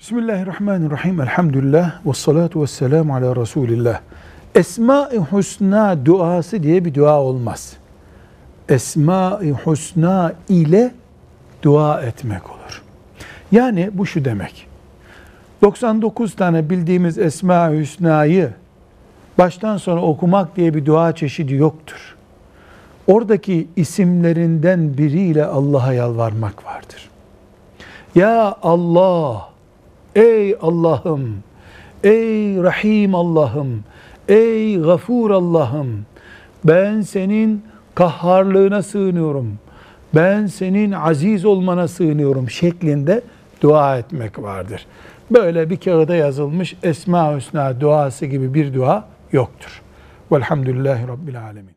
Bismillahirrahmanirrahim. 0.00 1.20
Elhamdülillah. 1.20 2.06
Ve 2.06 2.12
salatu 2.12 2.62
ve 2.62 2.66
selamu 2.66 3.14
ala 3.14 3.36
Resulillah. 3.36 4.00
Esma-i 4.54 5.18
Husna 5.18 6.06
duası 6.06 6.62
diye 6.62 6.84
bir 6.84 6.94
dua 6.94 7.20
olmaz. 7.20 7.76
Esma-i 8.68 9.50
Husna 9.50 10.32
ile 10.48 10.94
dua 11.62 12.00
etmek 12.00 12.50
olur. 12.50 12.82
Yani 13.52 13.90
bu 13.92 14.06
şu 14.06 14.24
demek. 14.24 14.66
99 15.62 16.36
tane 16.36 16.70
bildiğimiz 16.70 17.18
Esma-i 17.18 17.78
Hüsna'yı 17.78 18.50
baştan 19.38 19.76
sona 19.76 20.02
okumak 20.02 20.56
diye 20.56 20.74
bir 20.74 20.86
dua 20.86 21.14
çeşidi 21.14 21.54
yoktur. 21.54 22.16
Oradaki 23.06 23.68
isimlerinden 23.76 24.98
biriyle 24.98 25.44
Allah'a 25.44 25.92
yalvarmak 25.92 26.64
vardır. 26.66 27.10
Ya 28.14 28.56
Allah, 28.62 29.49
ey 30.14 30.56
Allah'ım, 30.62 31.34
ey 32.04 32.62
Rahim 32.62 33.14
Allah'ım, 33.14 33.84
ey 34.28 34.78
Gafur 34.78 35.30
Allah'ım, 35.30 36.06
ben 36.64 37.00
senin 37.00 37.62
kahharlığına 37.94 38.82
sığınıyorum, 38.82 39.58
ben 40.14 40.46
senin 40.46 40.92
aziz 40.92 41.44
olmana 41.44 41.88
sığınıyorum 41.88 42.50
şeklinde 42.50 43.22
dua 43.62 43.98
etmek 43.98 44.38
vardır. 44.42 44.86
Böyle 45.30 45.70
bir 45.70 45.76
kağıda 45.76 46.14
yazılmış 46.14 46.76
Esma-ı 46.82 47.36
Hüsna 47.36 47.80
duası 47.80 48.26
gibi 48.26 48.54
bir 48.54 48.74
dua 48.74 49.04
yoktur. 49.32 49.82
Velhamdülillahi 50.32 51.08
Rabbil 51.08 51.42
Alemin. 51.42 51.68